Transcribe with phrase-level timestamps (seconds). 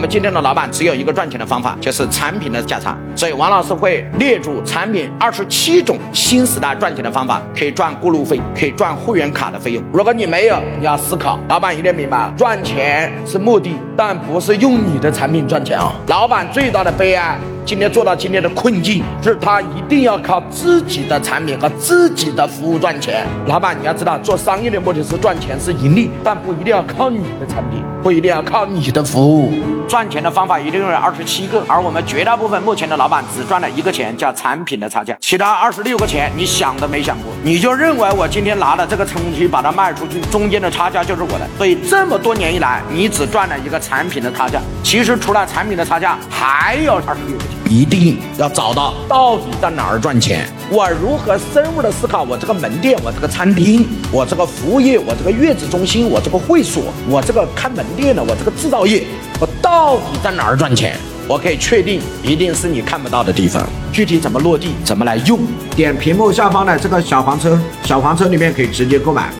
[0.00, 2.96] 我们今天的老板只有一个赚钱的方法，就是产品的价差。
[3.14, 9.84] 所以王老师会列出产品二十七种新时代赚钱的方法，可以赚过路费，可以赚会员卡的费用。
[9.92, 11.38] 如果你没有，你要思考。
[11.50, 15.92] 老板一定明白，赚钱是目的，但不是用你的产品赚钱啊。
[16.06, 17.38] 老板最大的悲哀。
[17.64, 23.24] 今天做到今天的困境，是他一定要靠自己的产品和自己的服务赚钱。
[23.46, 29.52] 老板，你要知道，做商业的目的是赚钱，是盈利，但不一定要靠你的产品，不一定要靠你的服务。
[29.86, 41.46] 赚钱的方法一定有二十七个，而我们绝大部分目前的老板只赚了一个钱，叫产品的差价，其他二十六个钱你想都没想过，你就认为我今天拿了这个东西把它卖出去，中间的差价就是我的。
[41.56, 47.44] 所以这么多年以来，你只赚了一个产品的差价，其实除了产品的差价，还有二十六个。
[47.70, 59.06] 一定要找到到底在哪儿赚钱，我如何深入的思考我这个门店，我这个餐厅，我这个服务业，我这个月子中心，我这个会所，我这个开门店的，我这个制造业，
[59.38, 60.96] 我到底在哪儿赚钱？
[61.28, 63.64] 我可以确定，一定是你看不到的地方。
[63.92, 65.38] 具体怎么落地，怎么来用？
[65.76, 69.30] 点屏幕下方的这个小黄车，小黄车里面可以直接购买。